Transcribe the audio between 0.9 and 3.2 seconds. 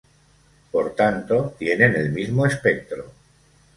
tanto, tienen el mismo espectro.